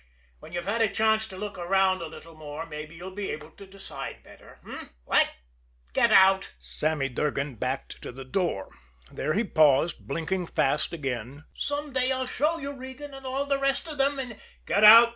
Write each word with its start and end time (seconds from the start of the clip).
When 0.39 0.51
you've 0.51 0.65
had 0.65 0.81
a 0.81 0.87
chance 0.89 1.27
to 1.27 1.37
look 1.37 1.59
around 1.59 2.01
a 2.01 2.07
little 2.07 2.33
more, 2.33 2.65
mabbe 2.65 2.91
you'll 2.91 3.11
be 3.13 3.29
able 3.29 3.51
to 3.51 3.67
decide 3.67 4.23
better 4.23 4.57
what? 5.05 5.29
Get 5.93 6.11
out!" 6.11 6.53
Sammy 6.57 7.07
Durgan 7.07 7.53
backed 7.53 8.01
to 8.01 8.11
the 8.11 8.25
door. 8.25 8.71
There 9.11 9.33
he 9.33 9.43
paused, 9.43 10.07
blinking 10.07 10.47
fast 10.47 10.91
again: 10.91 11.43
"Some 11.53 11.93
day 11.93 12.11
I'll 12.11 12.25
show 12.25 12.57
you, 12.57 12.71
Regan, 12.73 13.11
you 13.11 13.17
and 13.17 13.27
all 13.27 13.45
the 13.45 13.59
rest 13.59 13.87
of 13.87 14.01
'em, 14.01 14.17
and" 14.17 14.39
"Get 14.65 14.83
out!" 14.83 15.09